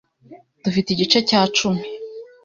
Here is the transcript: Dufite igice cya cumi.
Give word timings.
Dufite 0.63 0.87
igice 0.91 1.19
cya 1.29 1.41
cumi. 1.55 1.83